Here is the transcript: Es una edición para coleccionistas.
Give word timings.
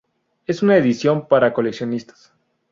Es 0.47 0.63
una 0.63 0.77
edición 0.77 1.27
para 1.27 1.53
coleccionistas. 1.53 2.33